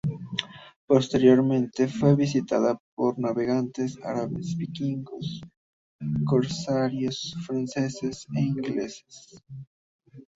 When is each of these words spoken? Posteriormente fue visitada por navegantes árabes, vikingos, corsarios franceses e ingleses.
Posteriormente 0.87 1.87
fue 1.87 2.15
visitada 2.15 2.75
por 2.95 3.19
navegantes 3.19 3.99
árabes, 4.03 4.57
vikingos, 4.57 5.41
corsarios 6.25 7.35
franceses 7.45 8.25
e 8.35 8.41
ingleses. 8.41 9.35